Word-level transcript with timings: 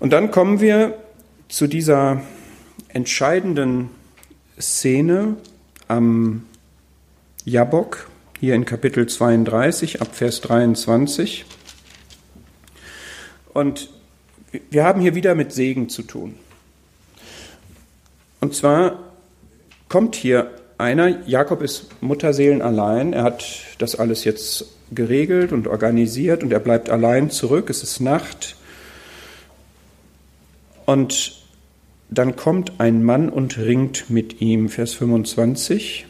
Und 0.00 0.12
dann 0.12 0.30
kommen 0.30 0.60
wir 0.60 0.94
zu 1.48 1.66
dieser 1.66 2.22
entscheidenden 2.88 3.90
Szene 4.60 5.36
am 5.88 6.46
Jabok, 7.44 8.08
hier 8.38 8.54
in 8.54 8.64
Kapitel 8.64 9.08
32, 9.08 10.00
ab 10.00 10.14
Vers 10.14 10.40
23. 10.42 11.46
Und 13.52 13.90
wir 14.70 14.84
haben 14.84 15.00
hier 15.00 15.16
wieder 15.16 15.34
mit 15.34 15.52
Segen 15.52 15.88
zu 15.88 16.02
tun. 16.02 16.36
Und 18.40 18.54
zwar 18.54 19.00
kommt 19.88 20.14
hier 20.14 20.52
einer, 20.78 21.26
Jakob 21.26 21.60
ist 21.60 22.00
Mutterseelen 22.00 22.62
allein, 22.62 23.14
er 23.14 23.24
hat 23.24 23.44
das 23.78 23.96
alles 23.96 24.22
jetzt 24.22 24.66
geregelt 24.92 25.50
und 25.50 25.66
organisiert 25.66 26.44
und 26.44 26.52
er 26.52 26.60
bleibt 26.60 26.88
allein 26.88 27.30
zurück, 27.30 27.68
es 27.68 27.82
ist 27.82 28.00
Nacht. 28.00 28.54
Und 30.88 31.32
dann 32.08 32.34
kommt 32.34 32.80
ein 32.80 33.04
Mann 33.04 33.28
und 33.28 33.58
ringt 33.58 34.08
mit 34.08 34.40
ihm, 34.40 34.70
Vers 34.70 34.94
25, 34.94 36.06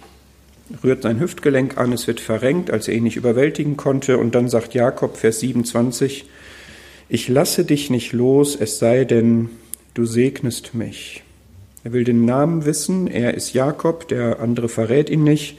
rührt 0.85 1.03
sein 1.03 1.19
Hüftgelenk 1.19 1.77
an, 1.77 1.93
es 1.93 2.07
wird 2.07 2.21
verrenkt, 2.21 2.71
als 2.71 2.87
er 2.87 2.95
ihn 2.95 3.03
nicht 3.03 3.17
überwältigen 3.17 3.77
konnte. 3.77 4.19
Und 4.19 4.37
dann 4.37 4.49
sagt 4.49 4.75
Jakob, 4.75 5.17
Vers 5.17 5.41
27, 5.41 6.27
ich 7.09 7.27
lasse 7.27 7.65
dich 7.65 7.91
nicht 7.91 8.13
los, 8.13 8.55
es 8.55 8.79
sei 8.79 9.05
denn, 9.05 9.51
du 9.95 10.07
segnest 10.07 10.77
mich. 10.77 11.25
Er 11.83 11.93
will 11.93 12.05
den 12.05 12.25
Namen 12.25 12.65
wissen, 12.65 13.09
er 13.09 13.35
ist 13.35 13.55
Jakob, 13.55 14.07
der 14.07 14.39
andere 14.39 14.69
verrät 14.69 15.11
ihn 15.11 15.25
nicht, 15.25 15.59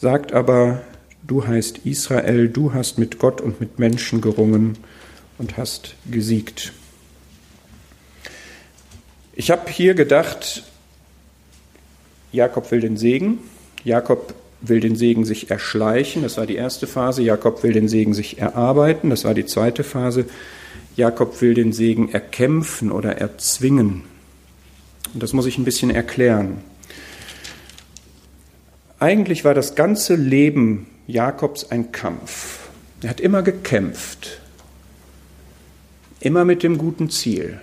sagt 0.00 0.32
aber, 0.32 0.80
du 1.26 1.46
heißt 1.46 1.80
Israel, 1.84 2.48
du 2.48 2.72
hast 2.72 2.98
mit 2.98 3.18
Gott 3.18 3.42
und 3.42 3.60
mit 3.60 3.78
Menschen 3.78 4.22
gerungen 4.22 4.78
und 5.36 5.58
hast 5.58 5.94
gesiegt. 6.10 6.72
Ich 9.38 9.50
habe 9.50 9.70
hier 9.70 9.92
gedacht, 9.92 10.62
Jakob 12.32 12.70
will 12.70 12.80
den 12.80 12.96
Segen, 12.96 13.38
Jakob 13.84 14.34
will 14.62 14.80
den 14.80 14.96
Segen 14.96 15.26
sich 15.26 15.50
erschleichen, 15.50 16.22
das 16.22 16.38
war 16.38 16.46
die 16.46 16.56
erste 16.56 16.86
Phase, 16.86 17.20
Jakob 17.22 17.62
will 17.62 17.74
den 17.74 17.86
Segen 17.86 18.14
sich 18.14 18.38
erarbeiten, 18.38 19.10
das 19.10 19.26
war 19.26 19.34
die 19.34 19.44
zweite 19.44 19.84
Phase, 19.84 20.24
Jakob 20.96 21.38
will 21.42 21.52
den 21.52 21.74
Segen 21.74 22.10
erkämpfen 22.10 22.90
oder 22.90 23.18
erzwingen, 23.18 24.04
und 25.12 25.22
das 25.22 25.34
muss 25.34 25.44
ich 25.44 25.58
ein 25.58 25.64
bisschen 25.66 25.90
erklären. 25.90 26.62
Eigentlich 28.98 29.44
war 29.44 29.52
das 29.52 29.74
ganze 29.74 30.14
Leben 30.14 30.86
Jakobs 31.06 31.70
ein 31.70 31.92
Kampf. 31.92 32.60
Er 33.02 33.10
hat 33.10 33.20
immer 33.20 33.42
gekämpft, 33.42 34.40
immer 36.20 36.46
mit 36.46 36.62
dem 36.62 36.78
guten 36.78 37.10
Ziel. 37.10 37.60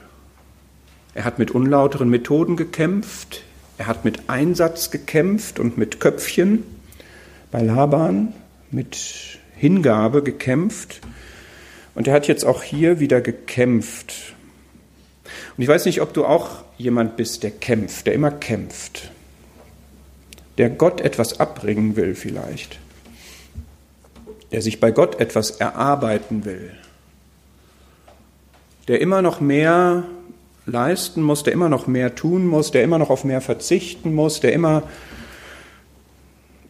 Er 1.15 1.25
hat 1.25 1.39
mit 1.39 1.51
unlauteren 1.51 2.09
Methoden 2.09 2.55
gekämpft, 2.55 3.43
er 3.77 3.87
hat 3.87 4.05
mit 4.05 4.29
Einsatz 4.29 4.91
gekämpft 4.91 5.59
und 5.59 5.77
mit 5.77 5.99
Köpfchen. 5.99 6.63
Bei 7.51 7.61
Laban, 7.61 8.33
mit 8.71 9.39
Hingabe 9.55 10.23
gekämpft. 10.23 11.01
Und 11.95 12.07
er 12.07 12.13
hat 12.13 12.27
jetzt 12.27 12.45
auch 12.45 12.63
hier 12.63 12.99
wieder 12.99 13.21
gekämpft. 13.21 14.33
Und 15.55 15.63
ich 15.63 15.67
weiß 15.67 15.85
nicht, 15.85 16.01
ob 16.01 16.13
du 16.13 16.25
auch 16.25 16.63
jemand 16.77 17.15
bist, 17.15 17.43
der 17.43 17.51
kämpft, 17.51 18.07
der 18.07 18.13
immer 18.13 18.31
kämpft, 18.31 19.11
der 20.57 20.69
Gott 20.69 21.01
etwas 21.01 21.39
abbringen 21.39 21.95
will 21.95 22.15
vielleicht, 22.15 22.79
der 24.51 24.61
sich 24.61 24.79
bei 24.79 24.91
Gott 24.91 25.19
etwas 25.19 25.51
erarbeiten 25.51 26.45
will, 26.45 26.71
der 28.87 28.99
immer 28.99 29.21
noch 29.21 29.39
mehr 29.39 30.03
leisten 30.65 31.21
muss, 31.21 31.43
der 31.43 31.53
immer 31.53 31.69
noch 31.69 31.87
mehr 31.87 32.15
tun 32.15 32.47
muss, 32.47 32.71
der 32.71 32.83
immer 32.83 32.97
noch 32.97 33.09
auf 33.09 33.23
mehr 33.23 33.41
verzichten 33.41 34.13
muss, 34.13 34.39
der 34.39 34.53
immer, 34.53 34.83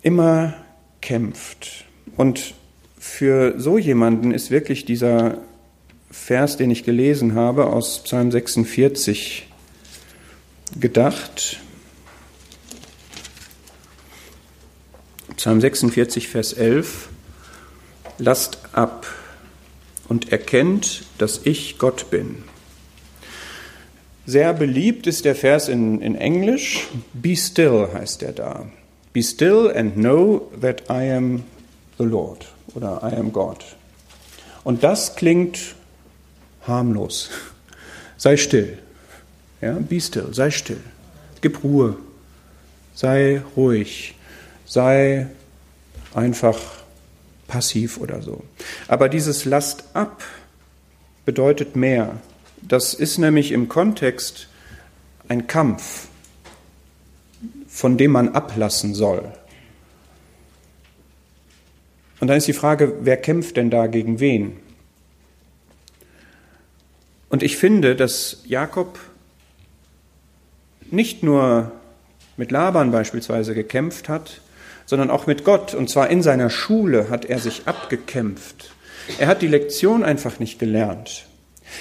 immer 0.01 0.55
kämpft. 1.01 1.85
Und 2.17 2.53
für 2.97 3.59
so 3.59 3.77
jemanden 3.77 4.31
ist 4.31 4.51
wirklich 4.51 4.85
dieser 4.85 5.39
Vers, 6.09 6.57
den 6.57 6.71
ich 6.71 6.83
gelesen 6.83 7.35
habe 7.35 7.67
aus 7.67 8.03
Psalm 8.03 8.31
46, 8.31 9.47
gedacht. 10.79 11.59
Psalm 15.35 15.59
46, 15.59 16.29
Vers 16.29 16.53
11. 16.53 17.09
Lasst 18.19 18.59
ab 18.73 19.07
und 20.07 20.31
erkennt, 20.31 21.03
dass 21.17 21.41
ich 21.43 21.79
Gott 21.79 22.09
bin. 22.11 22.43
Sehr 24.25 24.53
beliebt 24.53 25.05
ist 25.05 25.25
der 25.25 25.35
Vers 25.35 25.67
in, 25.67 26.01
in 26.01 26.15
Englisch. 26.15 26.87
Be 27.13 27.35
still 27.35 27.89
heißt 27.93 28.23
er 28.23 28.31
da. 28.31 28.65
Be 29.11 29.21
still 29.21 29.71
and 29.75 29.95
know 29.95 30.49
that 30.61 30.83
I 30.89 31.11
am 31.11 31.43
the 31.97 32.05
Lord 32.05 32.47
oder 32.73 33.01
I 33.03 33.15
am 33.15 33.33
God. 33.33 33.63
Und 34.63 34.83
das 34.83 35.15
klingt 35.15 35.75
harmlos. 36.65 37.29
Sei 38.17 38.37
still. 38.37 38.77
Ja, 39.59 39.77
be 39.79 39.99
still, 39.99 40.33
sei 40.33 40.51
still. 40.51 40.81
Gib 41.41 41.63
Ruhe. 41.63 41.95
Sei 42.95 43.41
ruhig. 43.55 44.15
Sei 44.65 45.27
einfach 46.13 46.59
passiv 47.47 47.97
oder 47.97 48.21
so. 48.21 48.43
Aber 48.87 49.09
dieses 49.09 49.45
Last 49.45 49.83
ab 49.93 50.23
bedeutet 51.25 51.75
mehr. 51.75 52.19
Das 52.67 52.93
ist 52.93 53.17
nämlich 53.17 53.51
im 53.51 53.67
Kontext 53.67 54.47
ein 55.27 55.47
Kampf, 55.47 56.07
von 57.67 57.97
dem 57.97 58.11
man 58.11 58.29
ablassen 58.29 58.93
soll. 58.93 59.31
Und 62.19 62.27
dann 62.27 62.37
ist 62.37 62.47
die 62.47 62.53
Frage, 62.53 62.93
wer 63.01 63.17
kämpft 63.17 63.57
denn 63.57 63.69
da 63.69 63.87
gegen 63.87 64.21
wen? 64.21 64.57
Und 67.29 67.43
ich 67.43 67.57
finde, 67.57 67.97
dass 67.97 68.43
Jakob 68.45 68.97
nicht 70.89 71.21
nur 71.23 71.71
mit 72.37 72.51
Laban 72.51 72.91
beispielsweise 72.91 73.53
gekämpft 73.55 74.07
hat, 74.07 74.39
sondern 74.85 75.09
auch 75.09 75.27
mit 75.27 75.43
Gott. 75.43 75.73
Und 75.73 75.89
zwar 75.89 76.09
in 76.09 76.21
seiner 76.21 76.49
Schule 76.49 77.09
hat 77.09 77.25
er 77.25 77.39
sich 77.39 77.63
abgekämpft. 77.65 78.73
Er 79.17 79.27
hat 79.27 79.41
die 79.41 79.47
Lektion 79.47 80.03
einfach 80.03 80.39
nicht 80.39 80.59
gelernt. 80.59 81.25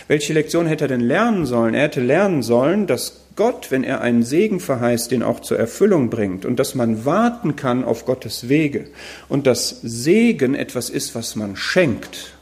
Welche 0.08 0.32
Lektion 0.32 0.66
hätte 0.66 0.84
er 0.84 0.88
denn 0.88 1.00
lernen 1.00 1.46
sollen? 1.46 1.74
Er 1.74 1.84
hätte 1.84 2.00
lernen 2.00 2.42
sollen, 2.42 2.86
dass 2.86 3.20
Gott, 3.36 3.70
wenn 3.70 3.84
er 3.84 4.00
einen 4.00 4.22
Segen 4.22 4.60
verheißt, 4.60 5.10
den 5.10 5.22
auch 5.22 5.40
zur 5.40 5.58
Erfüllung 5.58 6.10
bringt 6.10 6.44
und 6.44 6.58
dass 6.58 6.74
man 6.74 7.04
warten 7.04 7.56
kann 7.56 7.84
auf 7.84 8.04
Gottes 8.04 8.48
Wege 8.48 8.86
und 9.28 9.46
dass 9.46 9.80
Segen 9.82 10.54
etwas 10.54 10.90
ist, 10.90 11.14
was 11.14 11.36
man 11.36 11.56
schenkt 11.56 12.34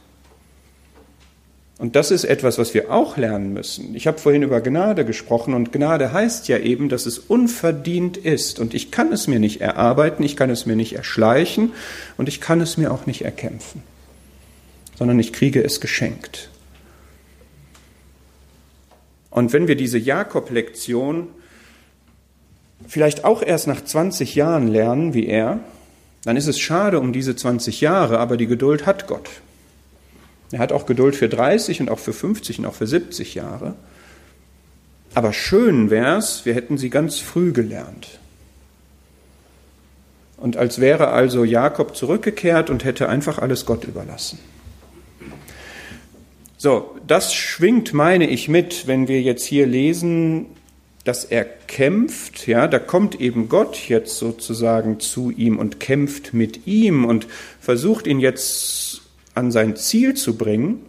und 1.81 1.95
das 1.95 2.11
ist 2.11 2.25
etwas, 2.25 2.59
was 2.59 2.75
wir 2.75 2.91
auch 2.91 3.17
lernen 3.17 3.53
müssen. 3.53 3.95
Ich 3.95 4.05
habe 4.05 4.19
vorhin 4.19 4.43
über 4.43 4.61
Gnade 4.61 5.03
gesprochen 5.03 5.55
und 5.55 5.71
Gnade 5.71 6.13
heißt 6.13 6.47
ja 6.47 6.59
eben, 6.59 6.89
dass 6.89 7.07
es 7.07 7.17
unverdient 7.17 8.17
ist. 8.17 8.59
Und 8.59 8.75
ich 8.75 8.91
kann 8.91 9.11
es 9.11 9.25
mir 9.25 9.39
nicht 9.39 9.61
erarbeiten, 9.61 10.21
ich 10.21 10.35
kann 10.35 10.51
es 10.51 10.67
mir 10.67 10.75
nicht 10.75 10.93
erschleichen 10.93 11.71
und 12.17 12.29
ich 12.29 12.39
kann 12.39 12.61
es 12.61 12.77
mir 12.77 12.91
auch 12.91 13.07
nicht 13.07 13.23
erkämpfen, 13.23 13.81
sondern 14.95 15.17
ich 15.17 15.33
kriege 15.33 15.63
es 15.63 15.81
geschenkt. 15.81 16.51
Und 19.31 19.53
wenn 19.53 19.67
wir 19.67 19.75
diese 19.75 19.97
Jakob-Lektion 19.97 21.29
vielleicht 22.87 23.23
auch 23.23 23.41
erst 23.41 23.67
nach 23.67 23.83
20 23.83 24.35
Jahren 24.35 24.67
lernen 24.67 25.13
wie 25.13 25.25
er, 25.25 25.59
dann 26.23 26.37
ist 26.37 26.47
es 26.47 26.59
schade 26.59 26.99
um 26.99 27.13
diese 27.13 27.35
20 27.35 27.81
Jahre, 27.81 28.19
aber 28.19 28.37
die 28.37 28.45
Geduld 28.45 28.85
hat 28.85 29.07
Gott. 29.07 29.29
Er 30.51 30.59
hat 30.59 30.71
auch 30.71 30.85
Geduld 30.85 31.15
für 31.15 31.29
30 31.29 31.81
und 31.81 31.89
auch 31.89 31.99
für 31.99 32.13
50 32.13 32.59
und 32.59 32.65
auch 32.65 32.75
für 32.75 32.85
70 32.85 33.35
Jahre. 33.35 33.73
Aber 35.13 35.33
schön 35.33 35.89
wäre 35.89 36.17
es, 36.17 36.45
wir 36.45 36.53
hätten 36.53 36.77
sie 36.77 36.89
ganz 36.89 37.17
früh 37.19 37.53
gelernt. 37.53 38.19
Und 40.37 40.57
als 40.57 40.79
wäre 40.79 41.09
also 41.09 41.43
Jakob 41.43 41.95
zurückgekehrt 41.95 42.69
und 42.69 42.83
hätte 42.83 43.07
einfach 43.07 43.37
alles 43.37 43.65
Gott 43.65 43.85
überlassen. 43.85 44.39
So, 46.63 46.95
das 47.07 47.33
schwingt, 47.33 47.91
meine 47.91 48.29
ich, 48.29 48.47
mit, 48.47 48.85
wenn 48.85 49.07
wir 49.07 49.19
jetzt 49.19 49.43
hier 49.45 49.65
lesen, 49.65 50.45
dass 51.05 51.25
er 51.25 51.43
kämpft, 51.43 52.45
ja, 52.45 52.67
da 52.67 52.77
kommt 52.77 53.19
eben 53.19 53.49
Gott 53.49 53.89
jetzt 53.89 54.19
sozusagen 54.19 54.99
zu 54.99 55.31
ihm 55.31 55.57
und 55.57 55.79
kämpft 55.79 56.35
mit 56.35 56.67
ihm 56.67 57.03
und 57.03 57.25
versucht 57.59 58.05
ihn 58.05 58.19
jetzt 58.19 59.01
an 59.33 59.51
sein 59.51 59.75
Ziel 59.75 60.13
zu 60.13 60.37
bringen. 60.37 60.85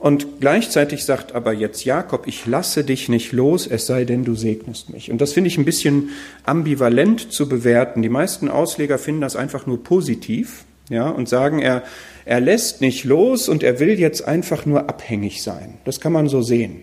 Und 0.00 0.40
gleichzeitig 0.40 1.04
sagt 1.04 1.36
aber 1.36 1.52
jetzt 1.52 1.84
Jakob, 1.84 2.26
ich 2.26 2.44
lasse 2.44 2.82
dich 2.82 3.08
nicht 3.08 3.30
los, 3.30 3.68
es 3.68 3.86
sei 3.86 4.04
denn, 4.04 4.24
du 4.24 4.34
segnest 4.34 4.90
mich. 4.90 5.12
Und 5.12 5.20
das 5.20 5.32
finde 5.32 5.46
ich 5.46 5.58
ein 5.58 5.64
bisschen 5.64 6.08
ambivalent 6.42 7.30
zu 7.32 7.48
bewerten. 7.48 8.02
Die 8.02 8.08
meisten 8.08 8.48
Ausleger 8.48 8.98
finden 8.98 9.20
das 9.20 9.36
einfach 9.36 9.66
nur 9.66 9.84
positiv, 9.84 10.64
ja, 10.88 11.08
und 11.08 11.28
sagen, 11.28 11.60
er, 11.60 11.82
Er 12.30 12.42
lässt 12.42 12.82
nicht 12.82 13.04
los 13.04 13.48
und 13.48 13.62
er 13.62 13.80
will 13.80 13.98
jetzt 13.98 14.28
einfach 14.28 14.66
nur 14.66 14.86
abhängig 14.90 15.42
sein. 15.42 15.78
Das 15.86 15.98
kann 15.98 16.12
man 16.12 16.28
so 16.28 16.42
sehen. 16.42 16.82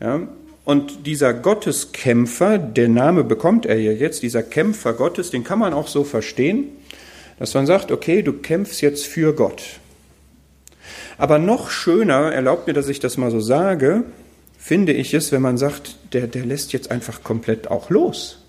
Ja? 0.00 0.26
Und 0.64 1.04
dieser 1.06 1.34
Gotteskämpfer, 1.34 2.56
der 2.56 2.88
Name 2.88 3.24
bekommt 3.24 3.66
er 3.66 3.78
ja 3.78 3.92
jetzt, 3.92 4.22
dieser 4.22 4.42
Kämpfer 4.42 4.94
Gottes, 4.94 5.30
den 5.30 5.44
kann 5.44 5.58
man 5.58 5.74
auch 5.74 5.86
so 5.86 6.02
verstehen, 6.02 6.68
dass 7.38 7.52
man 7.52 7.66
sagt, 7.66 7.92
okay, 7.92 8.22
du 8.22 8.32
kämpfst 8.32 8.80
jetzt 8.80 9.04
für 9.04 9.34
Gott. 9.34 9.80
Aber 11.18 11.38
noch 11.38 11.68
schöner, 11.68 12.32
erlaubt 12.32 12.68
mir, 12.68 12.72
dass 12.72 12.88
ich 12.88 13.00
das 13.00 13.18
mal 13.18 13.30
so 13.30 13.40
sage, 13.40 14.04
finde 14.58 14.94
ich 14.94 15.12
es, 15.12 15.30
wenn 15.30 15.42
man 15.42 15.58
sagt, 15.58 15.96
der, 16.14 16.26
der 16.26 16.46
lässt 16.46 16.72
jetzt 16.72 16.90
einfach 16.90 17.22
komplett 17.22 17.70
auch 17.70 17.90
los. 17.90 18.45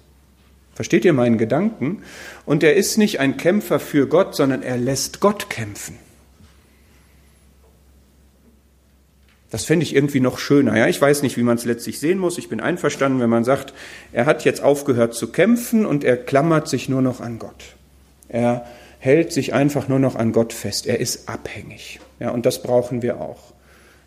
Versteht 0.78 1.06
ihr 1.06 1.14
meinen 1.14 1.40
Gedanken? 1.40 2.04
Und 2.46 2.62
er 2.62 2.76
ist 2.76 3.00
nicht 3.00 3.20
ein 3.20 3.38
Kämpfer 3.38 3.80
für 3.80 4.06
Gott, 4.06 4.36
sondern 4.36 4.62
er 4.62 4.78
lässt 4.78 5.22
Gott 5.22 5.50
kämpfen. 5.50 5.98
Das 9.50 9.66
fände 9.66 9.82
ich 9.82 9.96
irgendwie 9.96 10.20
noch 10.20 10.38
schöner. 10.38 10.78
Ja, 10.78 10.86
ich 10.86 11.02
weiß 11.02 11.24
nicht, 11.24 11.36
wie 11.36 11.42
man 11.42 11.58
es 11.58 11.66
letztlich 11.66 12.00
sehen 12.00 12.20
muss. 12.20 12.38
Ich 12.38 12.48
bin 12.48 12.60
einverstanden, 12.60 13.20
wenn 13.20 13.30
man 13.32 13.44
sagt, 13.44 13.74
er 14.12 14.28
hat 14.28 14.46
jetzt 14.46 14.62
aufgehört 14.62 15.16
zu 15.16 15.32
kämpfen 15.32 15.84
und 15.84 16.04
er 16.04 16.16
klammert 16.16 16.68
sich 16.68 16.90
nur 16.90 17.02
noch 17.02 17.22
an 17.22 17.40
Gott. 17.40 17.74
Er 18.30 18.68
hält 19.00 19.34
sich 19.34 19.56
einfach 19.56 19.88
nur 19.88 19.98
noch 19.98 20.16
an 20.16 20.32
Gott 20.32 20.54
fest. 20.54 20.86
Er 20.86 21.00
ist 21.00 21.28
abhängig. 21.28 22.00
Ja, 22.20 22.30
und 22.30 22.46
das 22.46 22.62
brauchen 22.62 23.02
wir 23.02 23.20
auch. 23.20 23.52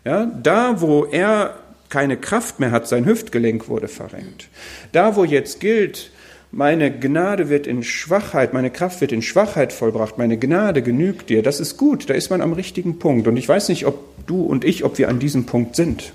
Ja, 0.05 0.31
da, 0.41 0.79
wo 0.79 1.03
er 1.03 1.57
keine 1.89 2.15
Kraft 2.15 2.61
mehr 2.61 2.71
hat, 2.71 2.87
sein 2.87 3.05
Hüftgelenk 3.05 3.67
wurde 3.67 3.89
verrenkt. 3.89 4.47
Da, 4.93 5.17
wo 5.17 5.25
jetzt 5.25 5.59
gilt, 5.59 6.11
meine 6.51 6.91
Gnade 6.91 7.49
wird 7.49 7.65
in 7.65 7.83
Schwachheit, 7.83 8.53
meine 8.53 8.69
Kraft 8.69 8.99
wird 9.01 9.13
in 9.13 9.21
Schwachheit 9.21 9.71
vollbracht, 9.71 10.17
meine 10.17 10.37
Gnade 10.37 10.81
genügt 10.81 11.29
dir, 11.29 11.43
das 11.43 11.59
ist 11.59 11.77
gut, 11.77 12.09
da 12.09 12.13
ist 12.13 12.29
man 12.29 12.41
am 12.41 12.53
richtigen 12.53 12.99
Punkt. 12.99 13.27
Und 13.27 13.37
ich 13.37 13.47
weiß 13.47 13.69
nicht, 13.69 13.85
ob 13.85 14.25
du 14.27 14.41
und 14.43 14.65
ich, 14.65 14.83
ob 14.83 14.97
wir 14.97 15.07
an 15.07 15.19
diesem 15.19 15.45
Punkt 15.45 15.75
sind. 15.75 16.11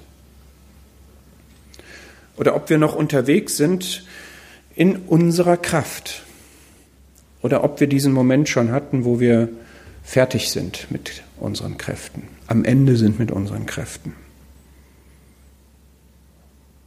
Oder 2.37 2.55
ob 2.55 2.69
wir 2.69 2.77
noch 2.77 2.95
unterwegs 2.95 3.57
sind 3.57 4.05
in 4.75 4.97
unserer 4.97 5.57
Kraft. 5.57 6.23
Oder 7.41 7.65
ob 7.65 7.81
wir 7.81 7.87
diesen 7.87 8.13
Moment 8.13 8.49
schon 8.49 8.73
hatten, 8.73 9.07
wo 9.07 9.21
wir 9.21 9.49
fertig 10.05 10.51
sind 10.51 10.87
mit 10.91 11.23
unseren 11.41 11.79
Kräften, 11.79 12.25
am 12.47 12.65
Ende 12.65 12.97
sind 12.97 13.19
mit 13.19 13.31
unseren 13.31 13.65
Kräften. 13.65 14.26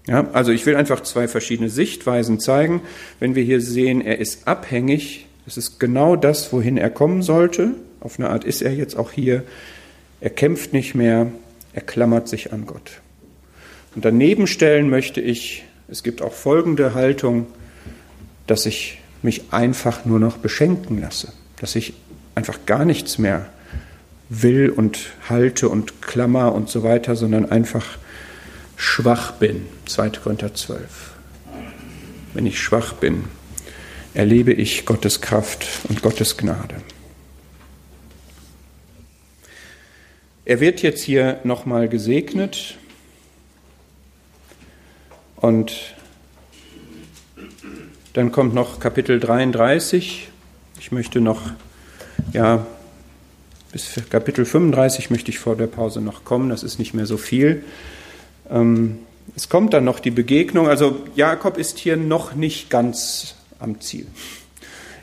Ja, 0.08 0.30
also 0.34 0.52
ich 0.52 0.66
will 0.66 0.76
einfach 0.76 1.02
zwei 1.02 1.28
verschiedene 1.28 1.70
Sichtweisen 1.70 2.40
zeigen. 2.40 2.82
Wenn 3.20 3.36
wir 3.36 3.44
hier 3.44 3.62
sehen, 3.62 4.02
er 4.02 4.20
ist 4.20 4.48
abhängig, 4.48 5.28
das 5.46 5.58
ist 5.58 5.80
genau 5.80 6.16
das, 6.16 6.52
wohin 6.54 6.78
er 6.78 6.90
kommen 6.90 7.22
sollte. 7.22 7.72
Auf 8.00 8.20
eine 8.20 8.30
Art 8.30 8.44
ist 8.44 8.62
er 8.62 8.74
jetzt 8.74 8.98
auch 8.98 9.12
hier. 9.12 9.44
Er 10.22 10.30
kämpft 10.30 10.74
nicht 10.74 10.96
mehr, 10.96 11.28
er 11.74 11.82
klammert 11.82 12.28
sich 12.28 12.54
an 12.54 12.66
Gott. 12.66 13.02
Und 13.96 14.06
daneben 14.06 14.48
stellen 14.48 14.90
möchte 14.90 15.22
ich, 15.22 15.66
es 15.88 16.04
gibt 16.04 16.22
auch 16.22 16.34
folgende 16.34 16.94
Haltung, 16.94 17.48
dass 18.48 18.66
ich 18.66 19.00
mich 19.22 19.52
einfach 19.52 20.06
nur 20.06 20.20
noch 20.20 20.38
beschenken 20.38 21.02
lasse, 21.02 21.34
dass 21.60 21.76
ich 21.76 21.94
einfach 22.36 22.60
gar 22.66 22.86
nichts 22.86 23.18
mehr 23.18 23.48
will 24.30 24.70
und 24.70 25.00
halte 25.28 25.70
und 25.70 26.02
klammer 26.02 26.54
und 26.54 26.70
so 26.70 26.84
weiter, 26.84 27.16
sondern 27.16 27.52
einfach 27.52 27.98
schwach 28.80 29.34
bin. 29.34 29.66
2. 29.88 30.10
Korinther 30.12 30.56
12. 30.56 31.12
Wenn 32.34 32.46
ich 32.46 32.60
schwach 32.60 32.94
bin, 32.94 33.26
erlebe 34.14 34.54
ich 34.54 34.86
Gottes 34.86 35.20
Kraft 35.20 35.68
und 35.90 36.02
Gottes 36.02 36.38
Gnade. 36.38 36.76
Er 40.46 40.62
wird 40.62 40.82
jetzt 40.82 41.04
hier 41.04 41.42
nochmal 41.44 41.90
gesegnet 41.90 42.78
und 45.36 45.74
dann 48.14 48.32
kommt 48.32 48.54
noch 48.54 48.80
Kapitel 48.80 49.20
33. 49.20 50.30
Ich 50.80 50.92
möchte 50.94 51.20
noch, 51.20 51.52
ja, 52.32 52.66
bis 53.74 54.00
Kapitel 54.10 54.46
35 54.46 55.10
möchte 55.10 55.32
ich 55.32 55.38
vor 55.38 55.58
der 55.58 55.68
Pause 55.68 56.00
noch 56.00 56.24
kommen, 56.24 56.50
das 56.50 56.64
ist 56.64 56.80
nicht 56.80 56.94
mehr 56.94 57.06
so 57.06 57.18
viel. 57.18 57.64
Ähm, 58.50 59.00
es 59.36 59.50
kommt 59.50 59.74
dann 59.74 59.86
noch 59.86 60.00
die 60.00 60.12
Begegnung. 60.12 60.68
Also 60.68 60.98
Jakob 61.16 61.58
ist 61.58 61.78
hier 61.78 61.98
noch 61.98 62.36
nicht 62.36 62.70
ganz 62.70 63.36
am 63.60 63.80
Ziel. 63.82 64.08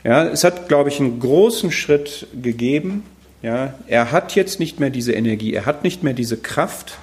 Ja, 0.03 0.27
es 0.27 0.43
hat, 0.43 0.67
glaube 0.67 0.89
ich, 0.89 0.99
einen 0.99 1.19
großen 1.19 1.71
Schritt 1.71 2.27
gegeben. 2.41 3.03
Ja, 3.41 3.75
er 3.87 4.11
hat 4.11 4.35
jetzt 4.35 4.59
nicht 4.59 4.79
mehr 4.79 4.89
diese 4.89 5.13
Energie, 5.13 5.53
er 5.53 5.65
hat 5.65 5.83
nicht 5.83 6.03
mehr 6.03 6.13
diese 6.13 6.37
Kraft. 6.37 6.97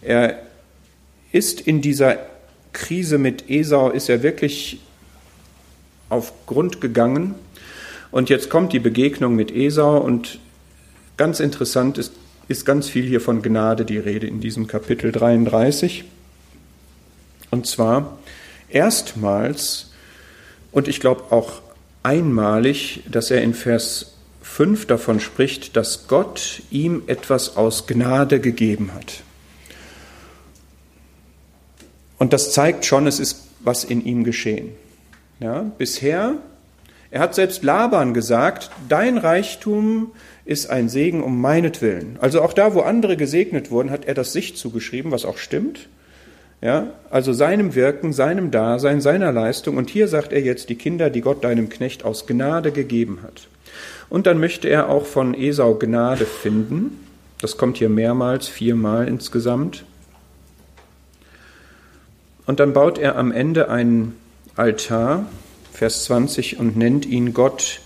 Er 0.00 0.38
ist 1.32 1.60
in 1.60 1.80
dieser 1.80 2.18
Krise 2.72 3.18
mit 3.18 3.50
Esau, 3.50 3.90
ist 3.90 4.08
er 4.08 4.22
wirklich 4.22 4.80
auf 6.08 6.32
Grund 6.46 6.80
gegangen. 6.80 7.34
Und 8.10 8.30
jetzt 8.30 8.48
kommt 8.48 8.72
die 8.72 8.78
Begegnung 8.78 9.34
mit 9.34 9.50
Esau 9.50 9.98
und 9.98 10.38
ganz 11.16 11.40
interessant 11.40 11.98
ist, 11.98 12.12
ist 12.48 12.64
ganz 12.64 12.88
viel 12.88 13.06
hier 13.06 13.20
von 13.20 13.42
Gnade 13.42 13.84
die 13.84 13.98
Rede 13.98 14.26
in 14.26 14.40
diesem 14.40 14.66
Kapitel 14.66 15.12
33. 15.12 16.04
Und 17.50 17.66
zwar 17.66 18.18
erstmals 18.68 19.90
und 20.72 20.88
ich 20.88 21.00
glaube 21.00 21.24
auch 21.30 21.62
einmalig, 22.02 23.02
dass 23.10 23.30
er 23.30 23.42
in 23.42 23.54
Vers 23.54 24.14
5 24.42 24.86
davon 24.86 25.20
spricht, 25.20 25.76
dass 25.76 26.06
Gott 26.06 26.62
ihm 26.70 27.02
etwas 27.06 27.56
aus 27.56 27.86
Gnade 27.86 28.40
gegeben 28.40 28.92
hat. 28.94 29.22
Und 32.18 32.32
das 32.32 32.52
zeigt 32.52 32.84
schon, 32.84 33.06
es 33.06 33.18
ist 33.18 33.48
was 33.60 33.84
in 33.84 34.04
ihm 34.04 34.24
geschehen. 34.24 34.70
Ja, 35.40 35.62
bisher, 35.62 36.34
er 37.10 37.20
hat 37.20 37.34
selbst 37.34 37.62
Laban 37.62 38.14
gesagt, 38.14 38.70
dein 38.88 39.18
Reichtum 39.18 40.12
ist 40.46 40.70
ein 40.70 40.88
Segen 40.88 41.22
um 41.22 41.40
meinetwillen. 41.40 42.16
Also 42.20 42.40
auch 42.40 42.52
da, 42.52 42.72
wo 42.72 42.80
andere 42.80 43.16
gesegnet 43.16 43.70
wurden, 43.70 43.90
hat 43.90 44.06
er 44.06 44.14
das 44.14 44.32
sich 44.32 44.56
zugeschrieben, 44.56 45.10
was 45.10 45.24
auch 45.24 45.38
stimmt. 45.38 45.88
Ja, 46.62 46.92
also 47.10 47.32
seinem 47.32 47.74
Wirken, 47.74 48.12
seinem 48.12 48.50
Dasein, 48.50 49.00
seiner 49.00 49.32
Leistung. 49.32 49.76
Und 49.76 49.90
hier 49.90 50.08
sagt 50.08 50.32
er 50.32 50.40
jetzt 50.40 50.70
die 50.70 50.76
Kinder, 50.76 51.10
die 51.10 51.20
Gott 51.20 51.44
deinem 51.44 51.68
Knecht 51.68 52.04
aus 52.04 52.26
Gnade 52.26 52.72
gegeben 52.72 53.18
hat. 53.22 53.48
Und 54.08 54.26
dann 54.26 54.38
möchte 54.38 54.68
er 54.68 54.88
auch 54.88 55.04
von 55.04 55.34
Esau 55.34 55.74
Gnade 55.74 56.24
finden. 56.24 57.04
Das 57.40 57.58
kommt 57.58 57.76
hier 57.76 57.90
mehrmals, 57.90 58.48
viermal 58.48 59.08
insgesamt. 59.08 59.84
Und 62.46 62.60
dann 62.60 62.72
baut 62.72 62.98
er 62.98 63.16
am 63.16 63.32
Ende 63.32 63.68
einen 63.68 64.16
Altar, 64.54 65.26
Vers 65.72 66.04
20, 66.04 66.58
und 66.58 66.76
nennt 66.76 67.04
ihn 67.04 67.34
Gott, 67.34 67.80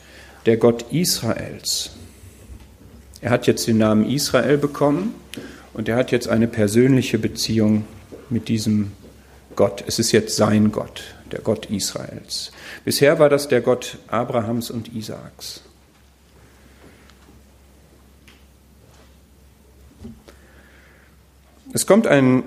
der 0.44 0.58
Gott 0.58 0.92
Israels. 0.92 1.96
Er 3.20 3.30
hat 3.30 3.46
jetzt 3.46 3.66
den 3.66 3.78
Namen 3.78 4.08
Israel 4.08 4.56
bekommen 4.56 5.14
und 5.74 5.88
er 5.88 5.96
hat 5.96 6.10
jetzt 6.10 6.28
eine 6.28 6.48
persönliche 6.48 7.18
Beziehung 7.18 7.84
mit 8.30 8.48
diesem 8.48 8.92
Gott. 9.56 9.84
Es 9.86 9.98
ist 9.98 10.12
jetzt 10.12 10.36
sein 10.36 10.72
Gott, 10.72 11.02
der 11.30 11.40
Gott 11.40 11.66
Israels. 11.66 12.50
Bisher 12.84 13.18
war 13.18 13.28
das 13.28 13.48
der 13.48 13.60
Gott 13.60 13.98
Abrahams 14.08 14.70
und 14.70 14.94
Isaaks. 14.94 15.62
Es 21.72 21.86
kommt 21.86 22.06
ein 22.06 22.42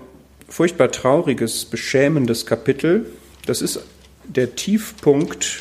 furchtbar 0.50 0.92
trauriges, 0.92 1.65
beschämendes 1.65 2.46
Kapitel. 2.46 3.06
Das 3.46 3.62
ist 3.62 3.80
der 4.25 4.56
Tiefpunkt 4.56 5.60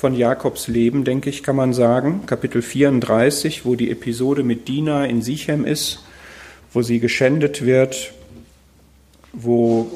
von 0.00 0.14
Jakobs 0.14 0.66
Leben, 0.66 1.04
denke 1.04 1.28
ich, 1.28 1.42
kann 1.42 1.56
man 1.56 1.74
sagen. 1.74 2.22
Kapitel 2.24 2.62
34, 2.62 3.66
wo 3.66 3.74
die 3.74 3.90
Episode 3.90 4.42
mit 4.42 4.66
Dina 4.66 5.04
in 5.04 5.20
Sichem 5.20 5.66
ist, 5.66 6.02
wo 6.72 6.80
sie 6.80 7.00
geschändet 7.00 7.66
wird, 7.66 8.14
wo 9.34 9.92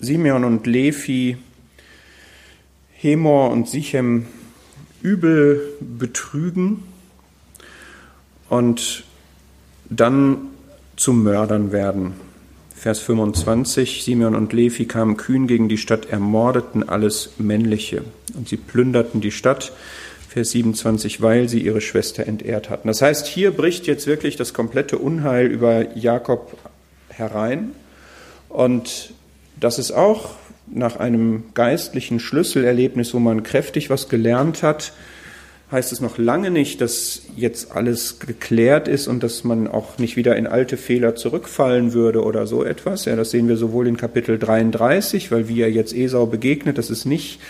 Simeon 0.00 0.44
und 0.44 0.66
Levi 0.66 1.36
Hemor 2.94 3.50
und 3.50 3.68
Sichem 3.68 4.24
übel 5.02 5.60
betrügen 5.80 6.84
und 8.48 9.04
dann 9.90 10.38
zu 10.96 11.12
Mördern 11.12 11.70
werden. 11.70 12.14
Vers 12.78 13.00
25, 13.00 14.04
Simeon 14.04 14.36
und 14.36 14.52
Levi 14.52 14.86
kamen 14.86 15.16
kühn 15.16 15.48
gegen 15.48 15.68
die 15.68 15.78
Stadt, 15.78 16.10
ermordeten 16.10 16.88
alles 16.88 17.30
Männliche 17.38 18.04
und 18.34 18.48
sie 18.48 18.56
plünderten 18.56 19.20
die 19.20 19.32
Stadt. 19.32 19.72
Vers 20.28 20.50
27, 20.50 21.20
weil 21.20 21.48
sie 21.48 21.60
ihre 21.60 21.80
Schwester 21.80 22.26
entehrt 22.26 22.70
hatten. 22.70 22.86
Das 22.86 23.02
heißt, 23.02 23.26
hier 23.26 23.50
bricht 23.50 23.86
jetzt 23.86 24.06
wirklich 24.06 24.36
das 24.36 24.54
komplette 24.54 24.98
Unheil 24.98 25.46
über 25.46 25.96
Jakob 25.96 26.56
herein. 27.08 27.72
Und 28.48 29.14
das 29.58 29.78
ist 29.78 29.90
auch 29.90 30.36
nach 30.66 30.96
einem 30.96 31.44
geistlichen 31.54 32.20
Schlüsselerlebnis, 32.20 33.14
wo 33.14 33.18
man 33.18 33.42
kräftig 33.42 33.90
was 33.90 34.08
gelernt 34.08 34.62
hat, 34.62 34.92
heißt 35.70 35.92
es 35.92 36.00
noch 36.00 36.16
lange 36.16 36.50
nicht, 36.50 36.80
dass 36.80 37.22
jetzt 37.36 37.72
alles 37.72 38.20
geklärt 38.20 38.88
ist 38.88 39.06
und 39.06 39.22
dass 39.22 39.44
man 39.44 39.68
auch 39.68 39.98
nicht 39.98 40.16
wieder 40.16 40.34
in 40.36 40.46
alte 40.46 40.78
Fehler 40.78 41.14
zurückfallen 41.14 41.92
würde 41.92 42.22
oder 42.22 42.46
so 42.46 42.64
etwas. 42.64 43.04
Ja, 43.04 43.16
das 43.16 43.30
sehen 43.30 43.48
wir 43.48 43.58
sowohl 43.58 43.86
in 43.86 43.98
Kapitel 43.98 44.38
33, 44.38 45.30
weil 45.30 45.48
wie 45.48 45.60
er 45.60 45.70
jetzt 45.70 45.94
Esau 45.94 46.24
begegnet, 46.26 46.78
das 46.78 46.88
ist 46.88 47.04
nicht 47.04 47.40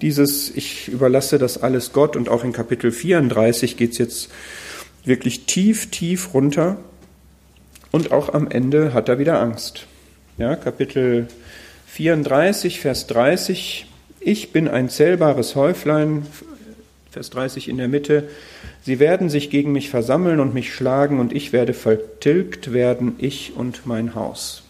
dieses, 0.00 0.54
ich 0.56 0.88
überlasse 0.88 1.38
das 1.38 1.62
alles 1.62 1.92
Gott 1.92 2.16
und 2.16 2.30
auch 2.30 2.42
in 2.42 2.52
Kapitel 2.52 2.90
34 2.90 3.76
geht 3.76 3.92
es 3.92 3.98
jetzt 3.98 4.30
wirklich 5.04 5.44
tief, 5.44 5.90
tief 5.90 6.32
runter 6.32 6.78
und 7.90 8.12
auch 8.12 8.32
am 8.32 8.48
Ende 8.50 8.94
hat 8.94 9.10
er 9.10 9.18
wieder 9.18 9.40
Angst. 9.40 9.86
Ja, 10.38 10.56
Kapitel 10.56 11.28
34, 11.88 12.80
Vers 12.80 13.06
30, 13.08 13.86
ich 14.20 14.52
bin 14.52 14.68
ein 14.68 14.88
zählbares 14.88 15.54
Häuflein, 15.54 16.26
Vers 17.10 17.30
30 17.30 17.68
in 17.68 17.78
der 17.78 17.88
Mitte, 17.88 18.28
sie 18.82 18.98
werden 18.98 19.30
sich 19.30 19.48
gegen 19.48 19.72
mich 19.72 19.88
versammeln 19.88 20.40
und 20.40 20.52
mich 20.52 20.74
schlagen 20.74 21.20
und 21.20 21.32
ich 21.32 21.52
werde 21.52 21.72
vertilgt 21.72 22.72
werden, 22.72 23.14
ich 23.18 23.56
und 23.56 23.86
mein 23.86 24.14
Haus. 24.14 24.62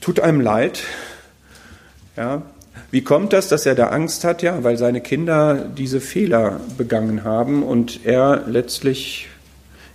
Tut 0.00 0.20
einem 0.20 0.40
leid. 0.40 0.82
Ja. 2.16 2.42
Wie 2.90 3.02
kommt 3.02 3.32
das, 3.32 3.48
dass 3.48 3.66
er 3.66 3.74
da 3.74 3.88
Angst 3.88 4.24
hat? 4.24 4.42
Ja, 4.42 4.64
weil 4.64 4.76
seine 4.76 5.00
Kinder 5.00 5.54
diese 5.54 6.00
Fehler 6.00 6.60
begangen 6.76 7.24
haben 7.24 7.62
und 7.62 8.04
er 8.04 8.44
letztlich 8.46 9.28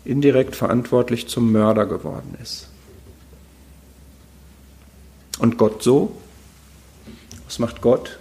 indirekt 0.05 0.55
verantwortlich 0.55 1.27
zum 1.27 1.51
Mörder 1.51 1.85
geworden 1.85 2.37
ist. 2.41 2.69
Und 5.39 5.57
Gott 5.57 5.83
so? 5.83 6.15
Was 7.45 7.59
macht 7.59 7.81
Gott? 7.81 8.17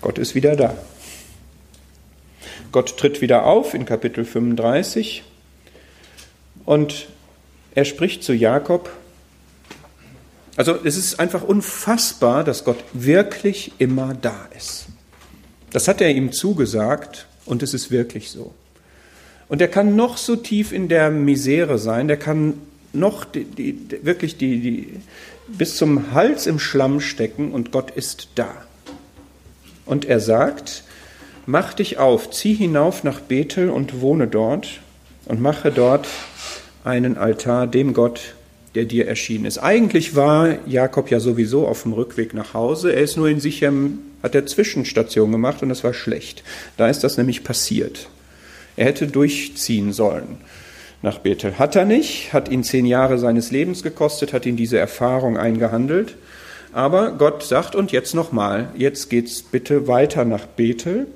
Gott 0.00 0.18
ist 0.18 0.34
wieder 0.34 0.56
da. 0.56 0.76
Gott 2.72 2.96
tritt 2.96 3.20
wieder 3.20 3.46
auf 3.46 3.74
in 3.74 3.86
Kapitel 3.86 4.24
35 4.24 5.22
und 6.64 7.06
er 7.74 7.84
spricht 7.84 8.24
zu 8.24 8.32
Jakob. 8.32 8.90
Also 10.56 10.78
es 10.84 10.96
ist 10.96 11.20
einfach 11.20 11.42
unfassbar, 11.42 12.44
dass 12.44 12.64
Gott 12.64 12.82
wirklich 12.92 13.72
immer 13.78 14.14
da 14.14 14.48
ist. 14.56 14.86
Das 15.70 15.88
hat 15.88 16.00
er 16.00 16.10
ihm 16.10 16.32
zugesagt 16.32 17.26
und 17.46 17.62
es 17.62 17.74
ist 17.74 17.90
wirklich 17.90 18.30
so. 18.30 18.54
Und 19.48 19.60
er 19.60 19.68
kann 19.68 19.96
noch 19.96 20.16
so 20.16 20.36
tief 20.36 20.72
in 20.72 20.88
der 20.88 21.10
Misere 21.10 21.78
sein, 21.78 22.08
der 22.08 22.16
kann 22.16 22.54
noch 22.92 23.24
die, 23.24 23.44
die, 23.44 24.00
wirklich 24.02 24.36
die, 24.36 24.60
die, 24.60 25.00
bis 25.48 25.76
zum 25.76 26.12
Hals 26.12 26.46
im 26.46 26.58
Schlamm 26.58 27.00
stecken 27.00 27.52
und 27.52 27.70
Gott 27.72 27.90
ist 27.90 28.28
da. 28.36 28.64
Und 29.86 30.04
er 30.04 30.20
sagt, 30.20 30.84
mach 31.46 31.74
dich 31.74 31.98
auf, 31.98 32.30
zieh 32.30 32.54
hinauf 32.54 33.04
nach 33.04 33.20
Bethel 33.20 33.70
und 33.70 34.00
wohne 34.00 34.26
dort 34.26 34.80
und 35.26 35.40
mache 35.40 35.70
dort 35.70 36.06
einen 36.84 37.16
Altar 37.16 37.66
dem 37.66 37.94
Gott, 37.94 38.34
der 38.74 38.84
dir 38.84 39.06
erschienen 39.06 39.44
ist. 39.44 39.58
Eigentlich 39.58 40.16
war 40.16 40.56
Jakob 40.66 41.10
ja 41.10 41.20
sowieso 41.20 41.66
auf 41.66 41.82
dem 41.82 41.92
Rückweg 41.92 42.34
nach 42.34 42.54
Hause. 42.54 42.92
Er 42.92 43.02
ist 43.02 43.16
nur 43.16 43.28
in 43.28 43.40
Sichem, 43.40 44.00
hat 44.22 44.34
er 44.34 44.46
Zwischenstation 44.46 45.30
gemacht 45.30 45.62
und 45.62 45.68
das 45.68 45.84
war 45.84 45.94
schlecht. 45.94 46.42
Da 46.76 46.88
ist 46.88 47.04
das 47.04 47.16
nämlich 47.16 47.44
passiert. 47.44 48.08
Er 48.76 48.86
hätte 48.86 49.06
durchziehen 49.06 49.92
sollen 49.92 50.38
nach 51.02 51.18
Bethel. 51.18 51.58
Hat 51.58 51.76
er 51.76 51.84
nicht, 51.84 52.32
hat 52.32 52.48
ihn 52.48 52.64
zehn 52.64 52.86
Jahre 52.86 53.18
seines 53.18 53.50
Lebens 53.50 53.82
gekostet, 53.82 54.32
hat 54.32 54.46
ihn 54.46 54.56
diese 54.56 54.78
Erfahrung 54.78 55.36
eingehandelt. 55.36 56.16
Aber 56.74 57.12
Gott 57.12 57.44
sagt, 57.44 57.76
und 57.76 57.92
jetzt 57.92 58.16
nochmal, 58.16 58.68
jetzt 58.76 59.08
geht's 59.08 59.44
bitte 59.44 59.86
weiter 59.86 60.24
nach 60.24 60.44
Bethel 60.44 61.06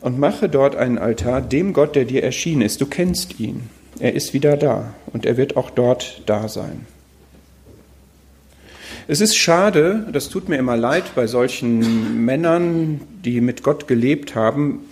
und 0.00 0.18
mache 0.18 0.48
dort 0.48 0.74
einen 0.74 0.96
Altar 0.96 1.42
dem 1.42 1.74
Gott, 1.74 1.94
der 1.94 2.06
dir 2.06 2.24
erschienen 2.24 2.62
ist. 2.62 2.80
Du 2.80 2.86
kennst 2.86 3.38
ihn. 3.38 3.68
Er 3.98 4.14
ist 4.14 4.32
wieder 4.32 4.56
da 4.56 4.94
und 5.12 5.26
er 5.26 5.36
wird 5.36 5.58
auch 5.58 5.68
dort 5.68 6.22
da 6.24 6.48
sein. 6.48 6.86
Es 9.06 9.20
ist 9.20 9.36
schade, 9.36 10.08
das 10.10 10.30
tut 10.30 10.48
mir 10.48 10.56
immer 10.56 10.78
leid 10.78 11.14
bei 11.14 11.26
solchen 11.26 12.24
Männern, 12.24 13.02
die 13.22 13.42
mit 13.42 13.62
Gott 13.62 13.86
gelebt 13.86 14.34
haben, 14.34 14.86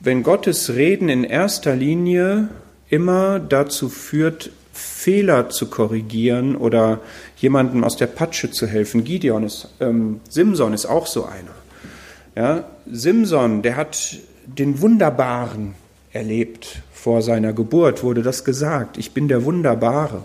wenn 0.00 0.22
Gottes 0.22 0.74
Reden 0.74 1.10
in 1.10 1.22
erster 1.22 1.76
Linie 1.76 2.48
immer 2.88 3.38
dazu 3.40 3.90
führt, 3.90 4.52
Fehler 4.72 5.50
zu 5.50 5.66
korrigieren 5.66 6.56
oder 6.56 7.00
jemandem 7.40 7.84
aus 7.84 7.96
der 7.96 8.06
Patsche 8.06 8.50
zu 8.50 8.66
helfen. 8.66 9.04
Gideon 9.04 9.44
ist, 9.44 9.68
ähm, 9.80 10.20
Simson 10.28 10.72
ist 10.72 10.86
auch 10.86 11.06
so 11.06 11.24
einer. 11.24 11.54
Ja, 12.36 12.64
Simson, 12.90 13.62
der 13.62 13.76
hat 13.76 14.18
den 14.46 14.80
Wunderbaren 14.80 15.74
erlebt. 16.12 16.82
Vor 16.92 17.22
seiner 17.22 17.52
Geburt 17.52 18.02
wurde 18.02 18.22
das 18.22 18.44
gesagt. 18.44 18.98
Ich 18.98 19.12
bin 19.12 19.28
der 19.28 19.44
Wunderbare. 19.44 20.22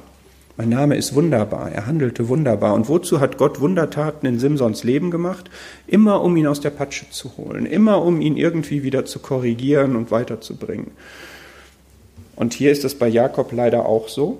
Mein 0.56 0.70
Name 0.70 0.96
ist 0.96 1.16
wunderbar. 1.16 1.72
Er 1.72 1.88
handelte 1.88 2.30
wunderbar. 2.30 2.76
Und 2.76 2.88
wozu 2.88 3.20
hat 3.20 3.38
Gott 3.38 3.60
Wundertaten 3.60 4.28
in 4.28 4.38
Simsons 4.38 4.84
Leben 4.84 5.10
gemacht? 5.10 5.50
Immer 5.88 6.22
um 6.22 6.38
ihn 6.38 6.46
aus 6.46 6.62
der 6.62 6.70
Patsche 6.70 7.10
zu 7.10 7.38
holen. 7.38 7.66
Immer 7.66 8.04
um 8.04 8.22
ihn 8.22 8.38
irgendwie 8.38 8.84
wieder 8.84 9.06
zu 9.06 9.18
korrigieren 9.18 9.96
und 9.96 10.12
weiterzubringen. 10.12 10.92
Und 12.36 12.54
hier 12.54 12.72
ist 12.72 12.84
es 12.84 12.96
bei 12.96 13.08
Jakob 13.08 13.52
leider 13.52 13.88
auch 13.88 14.10
so. 14.10 14.40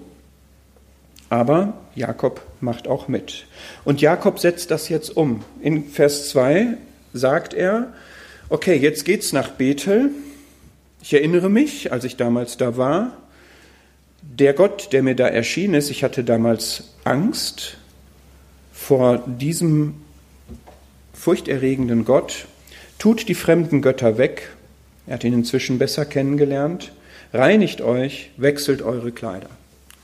Aber 1.30 1.74
Jakob 1.96 2.42
macht 2.64 2.88
auch 2.88 3.08
mit. 3.08 3.46
Und 3.84 4.02
Jakob 4.02 4.40
setzt 4.40 4.72
das 4.72 4.90
jetzt 4.90 5.16
um. 5.16 5.44
In 5.62 5.88
Vers 5.90 6.30
2 6.30 6.78
sagt 7.14 7.54
er, 7.54 7.94
okay, 8.50 8.76
jetzt 8.76 9.06
geht's 9.06 9.34
nach 9.34 9.50
Bethel. 9.52 10.10
Ich 11.02 11.14
erinnere 11.14 11.50
mich, 11.50 11.92
als 11.92 12.04
ich 12.06 12.16
damals 12.16 12.58
da 12.58 12.78
war, 12.78 13.18
der 14.22 14.54
Gott, 14.54 14.94
der 14.94 15.04
mir 15.04 15.16
da 15.16 15.28
erschienen 15.28 15.74
ist, 15.76 15.90
ich 15.90 16.04
hatte 16.04 16.24
damals 16.24 16.96
Angst 17.04 17.78
vor 18.72 19.24
diesem 19.28 19.96
furchterregenden 21.14 22.06
Gott, 22.06 22.48
tut 22.98 23.28
die 23.28 23.36
fremden 23.36 23.82
Götter 23.82 24.18
weg, 24.18 24.50
er 25.06 25.16
hat 25.16 25.24
ihn 25.24 25.34
inzwischen 25.34 25.78
besser 25.78 26.06
kennengelernt, 26.06 26.94
reinigt 27.34 27.82
euch, 27.82 28.32
wechselt 28.38 28.82
eure 28.82 29.12
Kleider. 29.12 29.50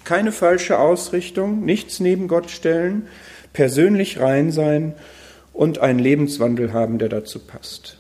Keine 0.04 0.32
falsche 0.32 0.80
Ausrichtung, 0.80 1.66
nichts 1.66 2.00
neben 2.00 2.28
Gott 2.28 2.50
stellen, 2.50 3.08
persönlich 3.54 4.20
rein 4.20 4.52
sein 4.52 4.94
und 5.54 5.80
einen 5.80 6.00
Lebenswandel 6.00 6.74
haben, 6.74 7.00
der 7.00 7.10
dazu 7.10 7.40
passt. 7.40 8.00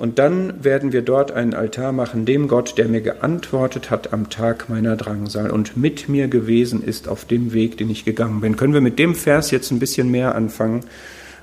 Und 0.00 0.18
dann 0.18 0.64
werden 0.64 0.92
wir 0.92 1.02
dort 1.02 1.30
einen 1.30 1.52
Altar 1.52 1.92
machen 1.92 2.24
dem 2.24 2.48
Gott, 2.48 2.78
der 2.78 2.88
mir 2.88 3.02
geantwortet 3.02 3.90
hat 3.90 4.14
am 4.14 4.30
Tag 4.30 4.70
meiner 4.70 4.96
Drangsal 4.96 5.50
und 5.50 5.76
mit 5.76 6.08
mir 6.08 6.26
gewesen 6.26 6.82
ist 6.82 7.06
auf 7.06 7.26
dem 7.26 7.52
Weg, 7.52 7.76
den 7.76 7.90
ich 7.90 8.06
gegangen 8.06 8.40
bin. 8.40 8.56
Können 8.56 8.72
wir 8.72 8.80
mit 8.80 8.98
dem 8.98 9.14
Vers 9.14 9.50
jetzt 9.50 9.70
ein 9.70 9.78
bisschen 9.78 10.10
mehr 10.10 10.34
anfangen, 10.34 10.84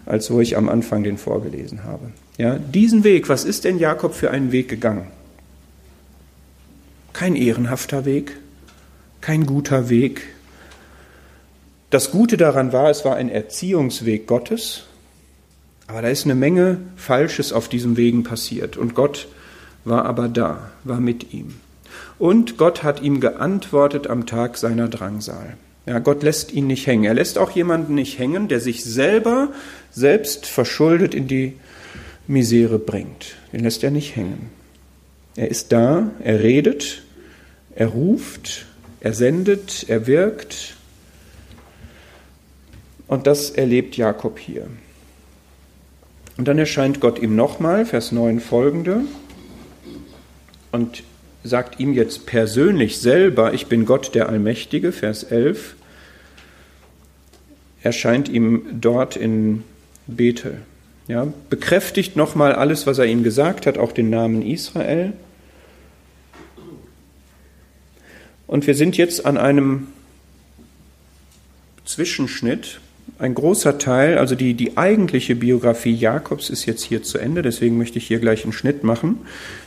als 0.07 0.31
wo 0.31 0.41
ich 0.41 0.57
am 0.57 0.69
Anfang 0.69 1.03
den 1.03 1.19
vorgelesen 1.19 1.83
habe? 1.83 2.09
Ja, 2.39 2.57
diesen 2.57 3.03
Weg, 3.03 3.29
was 3.29 3.45
ist 3.45 3.63
denn 3.63 3.77
Jakob 3.77 4.15
für 4.15 4.31
einen 4.31 4.51
Weg 4.51 4.69
gegangen? 4.69 5.05
Kein 7.13 7.35
ehrenhafter 7.35 8.05
Weg, 8.05 8.37
kein 9.27 9.46
guter 9.46 9.89
Weg. 9.89 10.25
Das 11.89 12.12
Gute 12.12 12.38
daran 12.38 12.72
war, 12.72 12.89
es 12.89 13.03
war 13.03 13.17
ein 13.17 13.27
Erziehungsweg 13.27 14.25
Gottes, 14.25 14.86
aber 15.86 16.01
da 16.01 16.07
ist 16.07 16.24
eine 16.24 16.34
Menge 16.34 16.77
Falsches 16.96 17.51
auf 17.51 17.67
diesem 17.67 17.98
Wegen 17.98 18.24
passiert. 18.24 18.77
Und 18.77 18.96
Gott 18.96 19.27
war 19.84 20.05
aber 20.05 20.29
da, 20.29 20.72
war 20.86 21.01
mit 21.01 21.34
ihm. 21.34 21.55
Und 22.17 22.57
Gott 22.57 22.84
hat 22.84 23.01
ihm 23.01 23.19
geantwortet 23.19 24.07
am 24.07 24.25
Tag 24.25 24.57
seiner 24.57 24.88
Drangsal. 24.88 25.57
Ja, 25.86 26.00
Gott 26.00 26.24
lässt 26.24 26.53
ihn 26.53 26.67
nicht 26.67 26.88
hängen. 26.88 27.03
Er 27.03 27.13
lässt 27.13 27.38
auch 27.38 27.51
jemanden 27.51 27.96
nicht 27.96 28.19
hängen, 28.19 28.48
der 28.48 28.62
sich 28.62 28.86
selber, 28.86 29.50
selbst 29.91 30.46
verschuldet 30.46 31.13
in 31.13 31.27
die 31.27 31.57
Misere 32.27 32.79
bringt. 32.79 33.36
Den 33.51 33.65
lässt 33.65 33.84
er 33.84 33.91
nicht 33.91 34.15
hängen. 34.15 34.51
Er 35.36 35.51
ist 35.51 35.74
da, 35.74 36.12
er 36.24 36.41
redet, 36.43 37.03
er 37.75 37.88
ruft, 37.88 38.67
er 39.07 39.13
sendet, 39.13 39.85
er 39.87 40.05
wirkt. 40.05 40.75
Und 43.07 43.25
das 43.25 43.51
erlebt 43.51 43.95
Jakob 43.95 44.37
hier. 44.37 44.67
Und 46.35 46.45
dann 46.45 46.59
erscheint 46.59 46.99
Gott 46.99 47.17
ihm 47.17 47.33
nochmal, 47.33 47.85
Vers 47.85 48.11
9 48.11 48.41
folgende, 48.41 49.03
und 50.73 51.03
sagt 51.45 51.79
ihm 51.79 51.93
jetzt 51.93 52.25
persönlich 52.25 52.97
selber, 52.99 53.53
ich 53.53 53.67
bin 53.67 53.85
Gott 53.85 54.13
der 54.13 54.27
Allmächtige, 54.27 54.91
Vers 54.91 55.23
11, 55.23 55.75
erscheint 57.83 58.27
ihm 58.27 58.65
dort 58.73 59.15
in 59.15 59.63
Bethel. 60.05 60.57
Ja, 61.07 61.31
bekräftigt 61.49 62.17
nochmal 62.17 62.51
alles, 62.51 62.85
was 62.85 62.97
er 62.97 63.05
ihm 63.05 63.23
gesagt 63.23 63.67
hat, 63.67 63.77
auch 63.77 63.93
den 63.93 64.09
Namen 64.09 64.41
Israel. 64.41 65.13
Und 68.47 68.65
wir 68.65 68.75
sind 68.75 68.97
jetzt 68.97 69.25
an 69.25 69.37
einem 69.37 69.87
Zwischenschnitt 71.85 72.79
ein 73.19 73.33
großer 73.33 73.77
Teil, 73.77 74.17
also 74.17 74.35
die, 74.35 74.53
die 74.53 74.77
eigentliche 74.77 75.35
Biografie 75.35 75.93
Jakobs 75.93 76.49
ist 76.49 76.65
jetzt 76.65 76.83
hier 76.83 77.03
zu 77.03 77.17
Ende, 77.17 77.41
deswegen 77.41 77.77
möchte 77.77 77.97
ich 77.97 78.07
hier 78.07 78.19
gleich 78.19 78.43
einen 78.43 78.53
Schnitt 78.53 78.83
machen. 78.83 79.19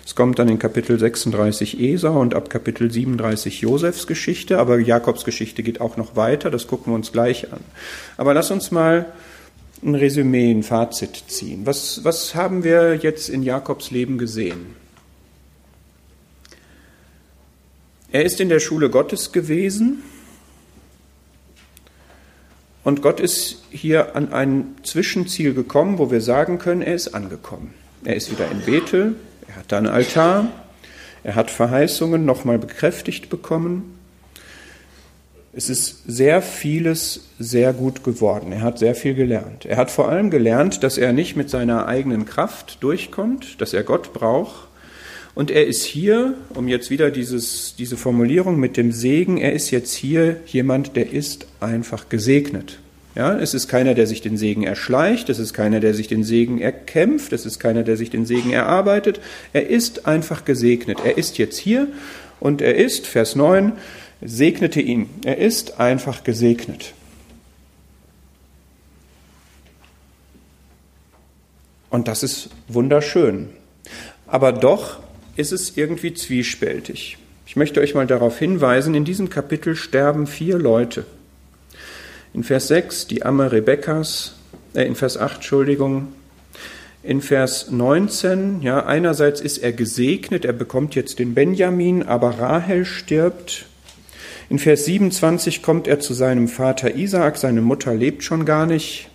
Es 0.05 0.15
kommt 0.15 0.39
dann 0.39 0.49
in 0.49 0.59
Kapitel 0.59 0.99
36 0.99 1.81
Esau 1.81 2.21
und 2.21 2.35
ab 2.35 2.49
Kapitel 2.49 2.91
37 2.91 3.61
Josefs 3.63 4.07
Geschichte, 4.07 4.59
aber 4.59 4.79
Jakobs 4.79 5.25
Geschichte 5.25 5.63
geht 5.63 5.81
auch 5.81 5.97
noch 5.97 6.17
weiter, 6.17 6.51
das 6.51 6.67
gucken 6.69 6.93
wir 6.93 6.97
uns 6.97 7.13
gleich 7.13 7.53
an. 7.53 7.61
Aber 8.17 8.35
lass 8.35 8.51
uns 8.51 8.71
mal 8.71 9.07
ein 9.83 9.95
Resümee, 9.95 10.53
ein 10.53 10.63
Fazit 10.63 11.25
ziehen. 11.29 11.63
Was, 11.65 12.05
was 12.05 12.35
haben 12.35 12.63
wir 12.63 12.97
jetzt 12.97 13.29
in 13.29 13.43
Jakobs 13.43 13.91
Leben 13.91 14.19
gesehen? 14.19 14.80
Er 18.13 18.25
ist 18.25 18.41
in 18.41 18.49
der 18.49 18.61
Schule 18.61 18.91
Gottes 18.91 19.33
gewesen, 19.33 20.03
und 22.83 23.03
Gott 23.03 23.21
ist 23.21 23.63
hier 23.71 24.17
an 24.17 24.33
ein 24.33 24.75
Zwischenziel 24.83 25.53
gekommen, 25.53 25.99
wo 25.99 26.11
wir 26.11 26.21
sagen 26.23 26.59
können, 26.59 26.81
er 26.81 26.95
ist 26.95 27.15
angekommen. 27.15 27.75
Er 28.05 28.17
ist 28.17 28.31
wieder 28.31 28.51
in 28.51 28.63
Bethel, 28.63 29.17
er 29.49 29.57
hat 29.57 29.65
da 29.69 29.79
einen 29.79 29.87
Altar, 29.87 30.49
er 31.23 31.35
hat 31.35 31.51
Verheißungen 31.51 32.25
nochmal 32.25 32.59
bekräftigt 32.59 33.29
bekommen. 33.29 33.99
Es 35.53 35.69
ist 35.69 36.05
sehr 36.07 36.41
vieles 36.41 37.29
sehr 37.39 37.75
gut 37.75 38.03
geworden. 38.05 38.53
Er 38.53 38.63
hat 38.63 38.79
sehr 38.79 38.95
viel 38.95 39.15
gelernt. 39.15 39.67
Er 39.67 39.77
hat 39.77 39.91
vor 39.91 40.09
allem 40.09 40.31
gelernt, 40.31 40.83
dass 40.83 40.97
er 40.97 41.13
nicht 41.13 41.37
mit 41.37 41.51
seiner 41.51 41.87
eigenen 41.87 42.25
Kraft 42.25 42.79
durchkommt, 42.83 43.61
dass 43.61 43.75
er 43.75 43.83
Gott 43.83 44.13
braucht. 44.15 44.70
Und 45.35 45.51
er 45.51 45.67
ist 45.67 45.85
hier, 45.85 46.35
um 46.55 46.67
jetzt 46.69 46.91
wieder 46.91 47.11
dieses, 47.11 47.75
diese 47.77 47.97
Formulierung 47.97 48.59
mit 48.59 48.77
dem 48.77 48.93
Segen, 48.93 49.39
er 49.39 49.53
ist 49.53 49.71
jetzt 49.71 49.95
hier 49.95 50.37
jemand, 50.47 50.97
der 50.97 51.13
ist 51.13 51.47
einfach 51.61 52.09
gesegnet. 52.09 52.79
Ja, 53.15 53.37
es 53.37 53.55
ist 53.55 53.69
keiner, 53.69 53.95
der 53.95 54.07
sich 54.07 54.21
den 54.21 54.37
Segen 54.37 54.63
erschleicht, 54.63 55.29
es 55.31 55.39
ist 55.39 55.53
keiner, 55.53 55.81
der 55.81 55.95
sich 55.95 56.07
den 56.07 56.23
Segen 56.23 56.61
erkämpft, 56.61 57.33
es 57.33 57.45
ist 57.45 57.59
keiner, 57.59 57.83
der 57.83 57.97
sich 57.97 58.11
den 58.11 58.25
Segen 58.25 58.53
erarbeitet. 58.53 59.21
Er 59.53 59.69
ist 59.69 60.07
einfach 60.07 60.45
gesegnet. 60.45 60.99
Er 61.05 61.19
ist 61.19 61.39
jetzt 61.39 61.59
hier 61.59 61.89
und 62.39 62.63
er 62.63 62.77
ist, 62.77 63.07
Vers 63.07 63.35
9, 63.35 63.73
segnete 64.23 64.81
ihn. 64.81 65.09
Er 65.25 65.39
ist 65.39 65.81
einfach 65.81 66.23
gesegnet. 66.25 66.93
Und 71.91 72.07
das 72.07 72.23
ist 72.23 72.51
wunderschön. 72.69 73.49
Aber 74.29 74.53
doch 74.53 75.01
ist 75.41 75.53
es 75.53 75.77
irgendwie 75.77 76.15
zwiespältig. 76.15 77.17
Ich 77.47 77.57
möchte 77.57 77.81
euch 77.81 77.95
mal 77.95 78.07
darauf 78.07 78.39
hinweisen, 78.39 78.95
in 78.95 79.05
diesem 79.05 79.31
Kapitel 79.31 79.75
sterben 79.75 80.27
vier 80.27 80.59
Leute. 80.59 81.05
In 82.33 82.45
Vers 82.45 82.69
6 82.69 83.09
die 83.09 83.25
Amme 83.25 83.51
Rebekkas, 83.51 84.37
äh, 84.75 84.85
in 84.85 84.95
Vers 84.95 85.17
8, 85.17 85.37
Entschuldigung, 85.37 86.13
in 87.03 87.23
Vers 87.23 87.71
19, 87.71 88.61
ja, 88.61 88.85
einerseits 88.85 89.41
ist 89.41 89.59
er 89.59 89.73
gesegnet, 89.73 90.45
er 90.45 90.53
bekommt 90.53 90.95
jetzt 90.95 91.19
den 91.19 91.35
Benjamin, 91.35 92.03
aber 92.03 92.39
Rahel 92.39 92.85
stirbt. 92.85 93.65
In 94.51 94.59
Vers 94.59 94.85
27 94.85 95.63
kommt 95.63 95.89
er 95.89 95.99
zu 96.01 96.13
seinem 96.13 96.47
Vater 96.47 96.95
Isaak, 96.95 97.39
seine 97.39 97.63
Mutter 97.63 97.95
lebt 97.95 98.23
schon 98.23 98.45
gar 98.45 98.67
nicht, 98.67 99.09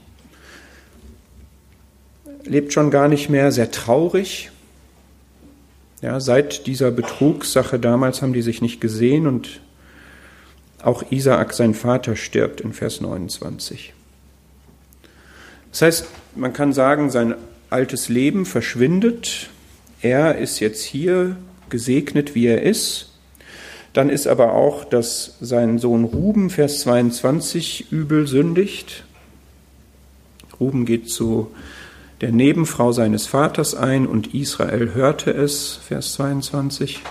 lebt 2.44 2.74
schon 2.74 2.90
gar 2.90 3.08
nicht 3.08 3.30
mehr, 3.30 3.52
sehr 3.52 3.70
traurig. 3.70 4.50
Ja, 6.02 6.20
seit 6.20 6.68
dieser 6.68 6.92
Betrugssache 6.92 7.80
damals 7.80 8.22
haben 8.22 8.34
die 8.34 8.42
sich 8.42 8.62
nicht 8.62 8.82
gesehen 8.82 9.28
und 9.28 9.62
auch 10.84 11.04
Isaak, 11.12 11.54
sein 11.54 11.74
Vater, 11.74 12.16
stirbt 12.16 12.62
in 12.62 12.74
Vers 12.74 13.02
29. 13.02 13.94
Das 15.72 15.82
heißt, 15.82 16.06
man 16.36 16.54
kann 16.54 16.74
sagen, 16.74 17.10
sein 17.10 17.36
altes 17.70 18.08
Leben 18.08 18.46
verschwindet. 18.46 19.50
Er 20.02 20.38
ist 20.38 20.60
jetzt 20.60 20.84
hier 20.84 21.38
gesegnet, 21.70 22.36
wie 22.36 22.46
er 22.46 22.62
ist. 22.62 23.12
Dann 23.94 24.10
ist 24.10 24.28
aber 24.28 24.54
auch, 24.54 24.86
dass 24.86 25.38
sein 25.42 25.80
Sohn 25.80 26.04
Ruben, 26.04 26.50
Vers 26.50 26.82
22, 26.82 27.92
übel 27.92 28.28
sündigt. 28.28 29.06
Ruben 30.60 30.86
geht 30.86 31.10
zu 31.10 31.52
der 32.22 32.32
Nebenfrau 32.32 32.92
seines 32.92 33.28
Vaters 33.28 33.76
ein 33.76 34.08
und 34.08 34.34
Israel 34.34 34.94
hörte 34.94 35.32
es, 35.32 35.80
Vers 35.86 36.14
22. 36.14 37.02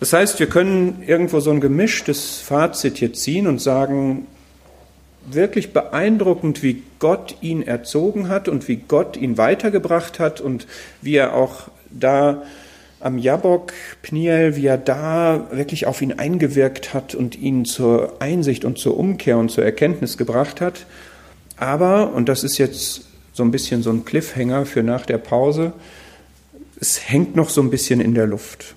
Das 0.00 0.12
heißt, 0.12 0.38
wir 0.38 0.48
können 0.48 1.02
irgendwo 1.06 1.40
so 1.40 1.50
ein 1.50 1.60
gemischtes 1.60 2.38
Fazit 2.38 2.98
hier 2.98 3.12
ziehen 3.12 3.46
und 3.46 3.60
sagen, 3.60 4.26
wirklich 5.26 5.72
beeindruckend, 5.72 6.62
wie 6.62 6.82
Gott 6.98 7.36
ihn 7.40 7.62
erzogen 7.62 8.28
hat 8.28 8.48
und 8.48 8.68
wie 8.68 8.76
Gott 8.76 9.16
ihn 9.16 9.38
weitergebracht 9.38 10.18
hat 10.18 10.40
und 10.40 10.66
wie 11.00 11.14
er 11.14 11.34
auch 11.34 11.68
da 11.90 12.42
am 13.00 13.18
Jabok 13.18 13.72
Pniel, 14.02 14.56
wie 14.56 14.66
er 14.66 14.78
da 14.78 15.48
wirklich 15.50 15.86
auf 15.86 16.02
ihn 16.02 16.12
eingewirkt 16.12 16.94
hat 16.94 17.14
und 17.14 17.38
ihn 17.38 17.64
zur 17.64 18.14
Einsicht 18.20 18.64
und 18.64 18.78
zur 18.78 18.96
Umkehr 18.98 19.38
und 19.38 19.50
zur 19.50 19.64
Erkenntnis 19.64 20.16
gebracht 20.16 20.60
hat. 20.60 20.86
Aber, 21.56 22.12
und 22.12 22.28
das 22.28 22.44
ist 22.44 22.58
jetzt 22.58 23.06
so 23.34 23.42
ein 23.42 23.50
bisschen 23.50 23.82
so 23.82 23.90
ein 23.90 24.06
Cliffhanger 24.06 24.64
für 24.64 24.82
nach 24.82 25.04
der 25.04 25.18
Pause, 25.18 25.74
es 26.80 27.08
hängt 27.08 27.36
noch 27.36 27.50
so 27.50 27.60
ein 27.60 27.70
bisschen 27.70 28.00
in 28.00 28.14
der 28.14 28.26
Luft. 28.26 28.74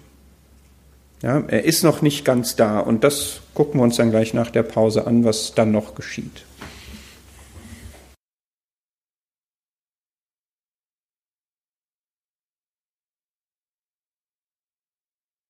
Ja, 1.22 1.44
er 1.48 1.64
ist 1.64 1.84
noch 1.84 2.02
nicht 2.02 2.26
ganz 2.26 2.56
da 2.56 2.80
und 2.80 3.04
das 3.04 3.42
gucken 3.54 3.80
wir 3.80 3.84
uns 3.84 3.96
dann 3.96 4.12
gleich 4.12 4.34
nach 4.34 4.52
der 4.52 4.64
Pause 4.64 5.08
an, 5.08 5.24
was 5.24 5.54
dann 5.56 5.72
noch 5.72 5.96
geschieht. 5.96 6.44